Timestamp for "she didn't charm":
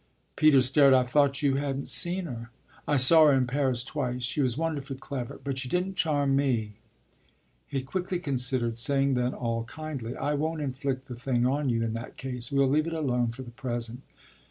5.59-6.35